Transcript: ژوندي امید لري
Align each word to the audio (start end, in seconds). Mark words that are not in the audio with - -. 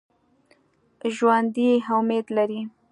ژوندي 1.15 1.69
امید 1.95 2.25
لري 2.35 2.61